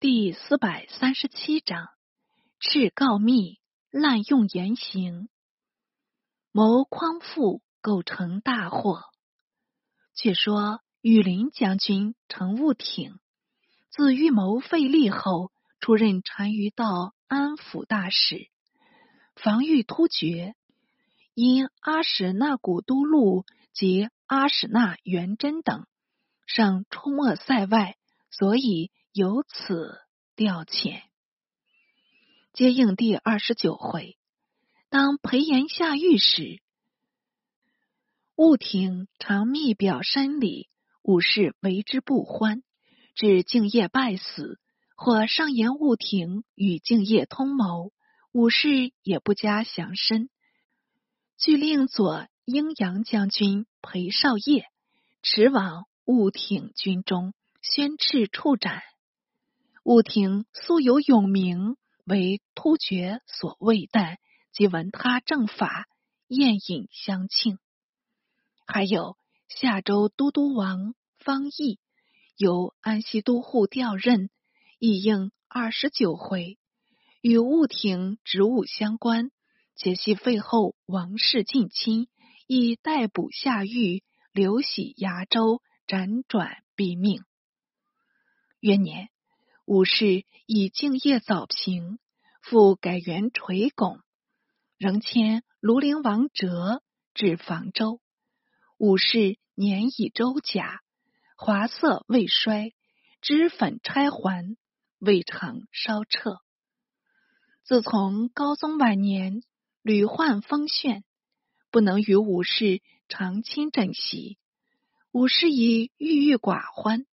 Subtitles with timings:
[0.00, 1.88] 第四百三十七章：
[2.60, 3.58] 敕告密，
[3.90, 5.28] 滥用严刑，
[6.52, 9.02] 谋匡复，构成大祸。
[10.14, 13.18] 却说羽林将军乘务挺，
[13.90, 15.50] 自预谋废立后，
[15.80, 18.46] 出任单于道安抚大使，
[19.34, 20.54] 防御突厥。
[21.34, 25.88] 因阿史那古都路及阿史那元贞等
[26.46, 27.96] 尚出没塞外，
[28.30, 28.92] 所以。
[29.18, 29.98] 由此
[30.36, 31.02] 调遣，
[32.52, 34.16] 接应第二十九回，
[34.90, 36.62] 当裴炎下狱时，
[38.36, 40.68] 务挺常密表申礼，
[41.02, 42.62] 武士为之不欢，
[43.16, 44.60] 至敬业败死，
[44.94, 47.92] 或上言务挺与敬业通谋，
[48.30, 50.30] 武士也不加详申，
[51.36, 54.66] 俱令左阴阳将军裴少业
[55.22, 58.80] 驰往务挺军中，宣斥处斩。
[59.88, 64.18] 务挺素有永名，为突厥所畏惮，
[64.52, 65.86] 即闻他正法，
[66.26, 67.58] 宴饮相庆。
[68.66, 69.16] 还有
[69.48, 71.78] 夏州都督王方毅，
[72.36, 74.28] 由安西都护调任，
[74.78, 76.58] 亦应二十九回，
[77.22, 79.30] 与务挺职务相关，
[79.74, 82.08] 且系废后王室近亲，
[82.46, 87.24] 亦逮捕下狱，流徙崖州，辗转毙命。
[88.60, 89.08] 元年。
[89.68, 91.98] 武士以敬业早平，
[92.40, 94.00] 复改元垂拱，
[94.78, 98.00] 仍迁庐陵王哲至房州。
[98.78, 100.80] 武士年已周甲，
[101.36, 102.72] 华色未衰，
[103.20, 104.56] 脂粉钗环
[105.00, 106.38] 未尝稍撤。
[107.62, 109.42] 自从高宗晚年
[109.82, 111.02] 屡患风眩，
[111.70, 114.38] 不能与武士长亲枕席，
[115.12, 117.04] 武士以郁郁寡欢，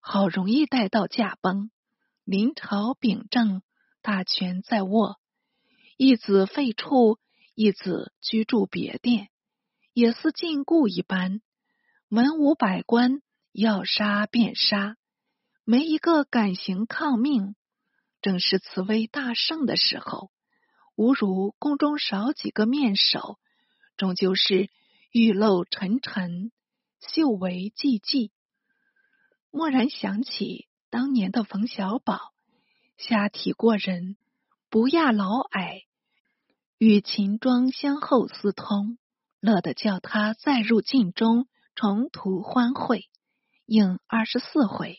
[0.00, 1.70] 好容易待到驾崩。
[2.24, 3.62] 临朝秉政，
[4.00, 5.18] 大权在握。
[5.96, 7.18] 一子废黜，
[7.56, 9.28] 一子居住别殿，
[9.92, 11.40] 也似禁锢一般。
[12.08, 14.96] 文武百官要杀便杀，
[15.64, 17.56] 没一个敢行抗命。
[18.20, 20.30] 正是慈威大盛的时候，
[20.94, 23.40] 吾如宫中少几个面首，
[23.96, 24.70] 终究是
[25.10, 26.52] 玉露沉沉，
[27.00, 28.30] 秀为寂寂。
[29.50, 30.68] 蓦然想起。
[30.92, 32.34] 当年的冯小宝，
[32.98, 34.18] 下体过人，
[34.68, 35.84] 不亚老矮，
[36.76, 38.98] 与秦庄相后私通，
[39.40, 43.08] 乐得叫他再入晋中，重图欢会。
[43.64, 44.98] 应二十四回，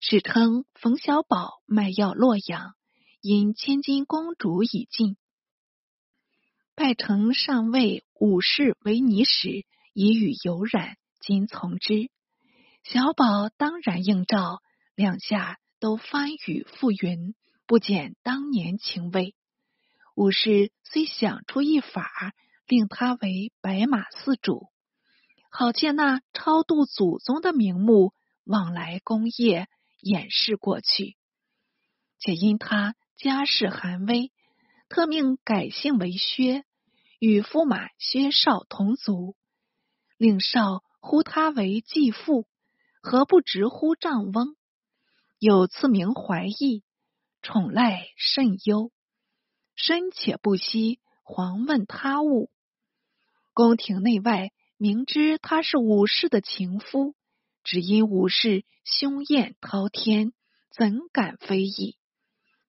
[0.00, 2.74] 史称冯小宝卖药洛阳，
[3.20, 5.18] 因千金公主已尽，
[6.74, 12.10] 拜成上尉武士为尼时，已与有染，今从之。
[12.84, 14.62] 小宝当然应召。
[14.98, 17.36] 两下都翻雨覆云，
[17.68, 19.36] 不减当年情味。
[20.16, 22.34] 武士虽想出一法，
[22.66, 24.66] 令他为白马寺主，
[25.52, 29.68] 好借那超度祖宗的名目往来公业，
[30.00, 31.16] 掩饰过去。
[32.18, 34.32] 且因他家世寒微，
[34.88, 36.64] 特命改姓为薛，
[37.20, 39.36] 与驸马薛少同族，
[40.16, 42.48] 令少呼他为继父，
[43.00, 44.56] 何不直呼丈翁？
[45.40, 46.82] 有赐名怀义，
[47.42, 48.90] 宠赖甚优，
[49.76, 52.50] 深且不息，遑问他物。
[53.52, 57.14] 宫廷内外明知他是武士的情夫，
[57.62, 60.32] 只因武士凶焰滔天，
[60.72, 61.96] 怎敢非议？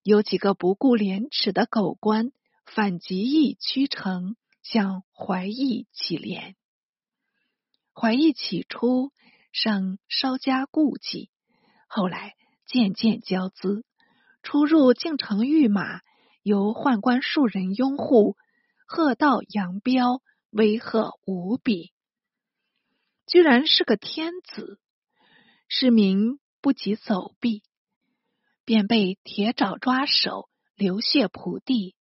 [0.04, 2.32] 有几个不顾廉耻的狗官，
[2.68, 6.54] 反极意屈成，向怀义乞怜。
[7.96, 9.12] 怀义起初
[9.52, 11.32] 尚稍加顾忌，
[11.88, 12.36] 后来。
[12.70, 13.84] 渐渐骄姿，
[14.44, 16.02] 出入京城御马，
[16.44, 18.38] 由宦官数人拥护，
[18.86, 20.22] 喝道扬镳，
[20.52, 21.92] 威吓无比。
[23.26, 24.80] 居然是个天子，
[25.68, 27.64] 市民不及走避，
[28.66, 31.96] 便被铁爪抓手，流血仆地。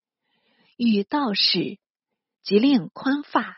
[0.77, 1.79] 遇道士，
[2.43, 3.55] 即令宽发；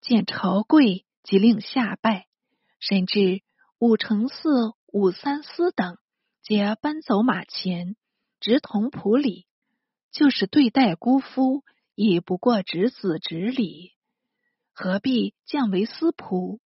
[0.00, 2.26] 见朝贵，即令下拜，
[2.80, 3.42] 甚至
[3.78, 4.74] 五乘四。
[4.92, 5.98] 武三思等
[6.42, 7.96] 皆奔走马前，
[8.38, 9.46] 直同仆礼，
[10.12, 13.92] 就是对待姑夫，亦不过侄子侄礼，
[14.72, 16.60] 何必降为司仆？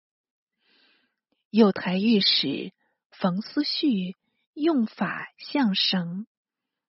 [1.50, 2.74] 右台御史
[3.12, 4.18] 冯思绪
[4.54, 6.28] 用法相绳，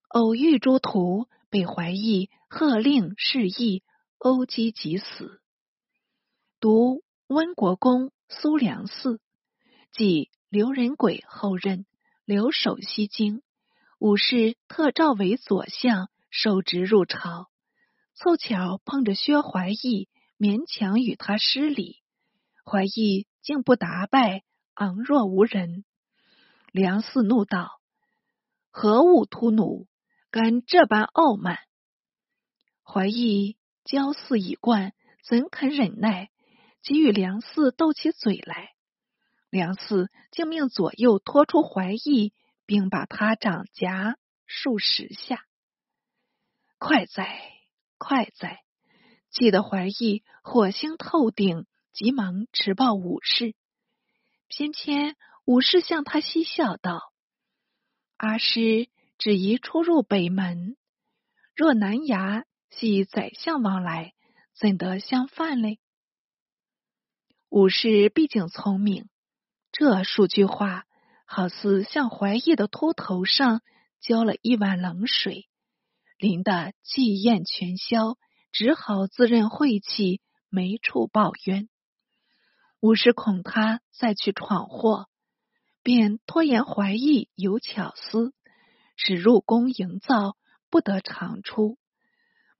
[0.09, 3.83] 偶遇诸徒，被怀疑喝令示意，
[4.17, 5.41] 殴击即死。
[6.59, 9.19] 读温国公苏良嗣，
[9.93, 10.29] 即。
[10.51, 11.85] 刘仁轨后任，
[12.25, 13.41] 留守西京，
[13.99, 17.47] 武士特召为左相，受职入朝。
[18.15, 22.01] 凑巧碰着薛怀义，勉强与他失礼，
[22.65, 24.43] 怀义竟不答拜，
[24.73, 25.85] 昂若无人。
[26.73, 27.79] 梁嗣怒道
[28.71, 29.87] ：“何物突弩，
[30.31, 31.59] 敢这般傲慢？”
[32.83, 33.55] 怀义
[33.85, 34.91] 骄肆已惯，
[35.23, 36.29] 怎肯忍耐？
[36.81, 38.70] 即与梁嗣斗起嘴来。
[39.51, 42.33] 梁四竟命左右拖出怀义，
[42.65, 44.17] 并把他掌夹
[44.47, 45.45] 数十下。
[46.79, 47.51] 快哉！
[47.97, 48.61] 快哉！
[49.29, 53.53] 记得怀义火星透顶，急忙持报武士。
[54.47, 57.13] 偏偏武士向他嬉笑道
[58.15, 60.77] ：“阿师只宜出入北门，
[61.55, 64.13] 若南衙系宰相往来，
[64.53, 65.79] 怎得相犯嘞？”
[67.49, 69.09] 武士毕竟聪明，
[69.71, 70.85] 这数句话
[71.25, 73.61] 好似向怀义的秃头上
[74.01, 75.47] 浇了一碗冷水。
[76.17, 78.17] 淋得气焰全消，
[78.51, 81.69] 只好自认晦气，没处抱怨。
[82.79, 85.07] 武士恐他再去闯祸，
[85.83, 88.33] 便拖延怀义有巧思，
[88.97, 90.35] 使入宫营造，
[90.69, 91.77] 不得常出。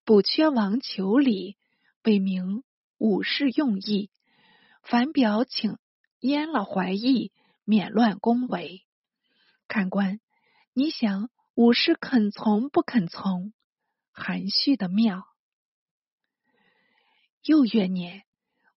[0.06, 1.58] 补缺王求礼，
[2.04, 2.64] 为明
[2.98, 4.10] 武士用意，
[4.82, 5.78] 反表请
[6.22, 7.34] 阉了怀义，
[7.66, 8.84] 免乱宫闱。
[9.68, 10.22] 看官，
[10.74, 11.30] 你想？
[11.54, 13.54] 武士肯从不肯从，
[14.14, 15.28] 含蓄的妙。
[17.44, 18.24] 又月年，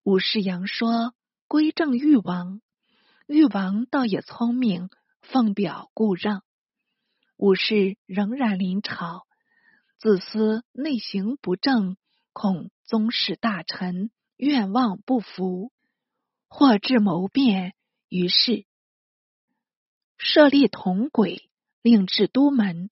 [0.03, 1.15] 武士阳说
[1.47, 2.61] 归正誉王，
[3.29, 4.91] 誉王倒也聪明，
[5.23, 6.43] 奉表故让。
[7.37, 9.25] 武士仍然临朝，
[9.99, 11.97] 自私内行不正，
[12.33, 15.71] 恐宗室大臣愿望不服，
[16.57, 17.75] 或致谋变，
[18.09, 18.65] 于是
[20.17, 21.51] 设立同轨。
[21.83, 22.89] 令至都门，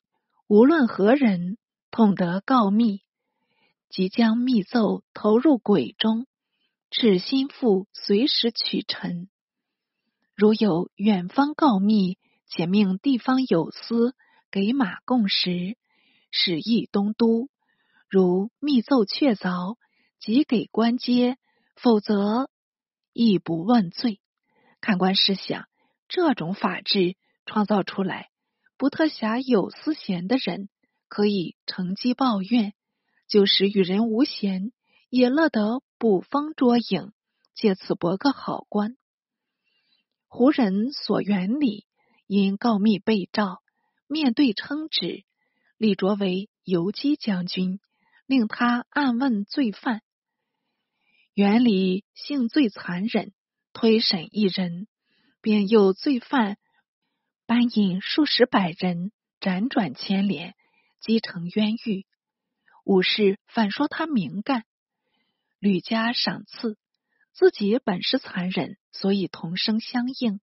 [0.48, 1.56] 无论何人，
[1.90, 3.00] 痛得告密，
[3.88, 6.26] 即将密奏投入轨中，
[6.90, 9.30] 使心腹随时取臣。
[10.34, 12.18] 如有远方告密，
[12.48, 14.14] 且命地方有司
[14.50, 15.78] 给马供食，
[16.30, 17.48] 使役东都。
[18.10, 19.78] 如密奏确凿，
[20.18, 21.36] 即给官阶；
[21.76, 22.50] 否则，
[23.12, 24.20] 亦不问罪。
[24.80, 25.68] 看官试想，
[26.08, 27.16] 这种法制
[27.46, 28.30] 创造出来。
[28.76, 30.68] 不特辖有私嫌的人，
[31.08, 32.72] 可以乘机抱怨；
[33.28, 34.72] 就是与人无嫌，
[35.08, 37.12] 也乐得捕风捉影，
[37.54, 38.96] 借此博个好官。
[40.26, 41.86] 胡人所原理，
[42.26, 43.62] 因告密被召，
[44.08, 45.24] 面对称旨，
[45.76, 47.78] 李卓为游击将军，
[48.26, 50.02] 令他暗问罪犯。
[51.34, 53.32] 原礼性最残忍，
[53.72, 54.86] 推审一人，
[55.40, 56.58] 便又罪犯。
[57.46, 60.54] 班引数十百人，辗转牵连，
[61.00, 62.06] 积成冤狱。
[62.84, 64.64] 武士反说他明干，
[65.58, 66.76] 屡加赏赐，
[67.32, 70.38] 自己本是残忍，所以同声相应。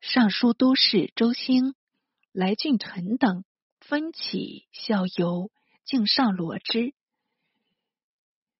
[0.00, 1.74] 尚书都事周兴、
[2.32, 3.44] 来俊臣等
[3.80, 5.50] 分起效尤，
[5.84, 6.94] 竟上罗之，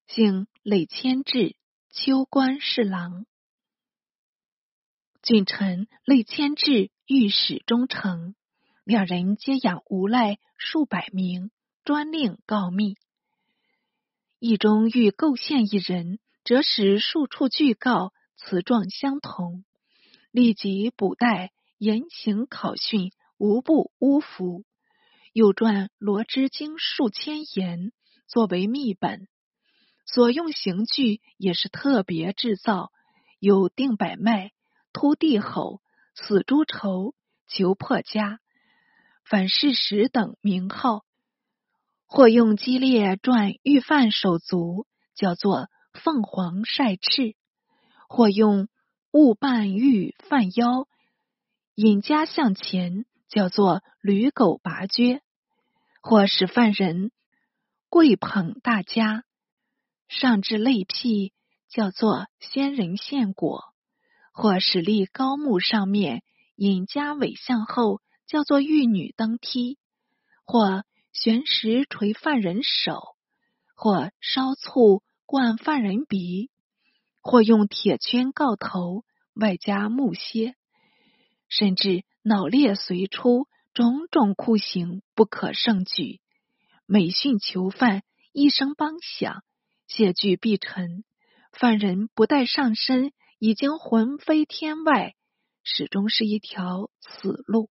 [0.07, 1.55] 幸累迁至
[1.91, 3.27] 秋官侍郎。
[5.21, 6.89] 俊臣累迁至。
[7.05, 8.33] 御史中丞，
[8.83, 11.51] 两人皆养无赖数百名，
[11.83, 12.95] 专令告密。
[14.39, 19.63] 议中欲构陷一人，则使数处具告，词状相同，
[20.31, 24.65] 立即补带严刑考讯，无不诬服。
[25.31, 27.91] 又撰罗织经数千言，
[28.25, 29.27] 作为密本。
[30.05, 32.91] 所用刑具也是特别制造，
[33.39, 34.51] 有定百脉、
[34.93, 35.81] 突地吼。
[36.17, 37.13] 死猪仇、
[37.45, 38.39] 求破家、
[39.25, 41.03] 反事实等名号，
[42.05, 47.35] 或用激烈转御犯手足，叫做凤凰晒翅；
[48.07, 48.69] 或用
[49.11, 50.87] 误绊玉犯腰，
[51.75, 55.19] 引家向前，叫做驴狗拔撅；
[56.01, 57.11] 或使犯人
[57.89, 59.24] 跪捧大家，
[60.07, 61.33] 上至肋辟，
[61.69, 63.63] 叫做仙人献果。
[64.33, 66.21] 或使立高木上面
[66.55, 69.77] 引家尾向后，叫做玉女登梯；
[70.45, 70.83] 或
[71.13, 73.15] 悬石锤犯人手；
[73.75, 76.49] 或烧醋灌犯人鼻；
[77.21, 80.53] 或用铁圈告头，外加木楔；
[81.47, 86.19] 甚至脑裂随出，种种酷刑不可胜举。
[86.85, 89.43] 每训囚犯，一声梆响，
[89.87, 91.03] 血具必沉，
[91.51, 93.13] 犯人不待上身。
[93.37, 95.13] 已经魂飞天外，
[95.61, 97.69] 始终是一条死路。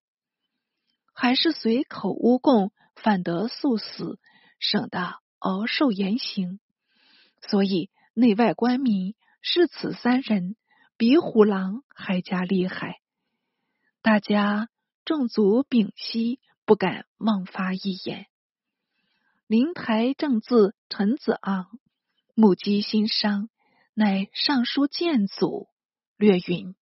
[1.11, 4.19] 还是随口诬供，反得速死，
[4.59, 6.59] 省得熬受严刑。
[7.41, 10.55] 所以内外官民视此三人
[10.97, 13.01] 比虎狼还加厉害。
[14.03, 14.69] 大家
[15.03, 18.27] 众足屏息，不敢妄发一言。
[19.47, 21.79] 灵台正字陈子昂，
[22.37, 23.47] 目击心伤，
[23.93, 25.69] 乃上书谏祖，
[26.17, 26.75] 略云：